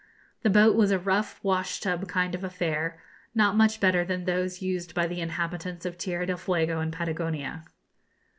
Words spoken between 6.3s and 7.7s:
Fuego and Patagonia.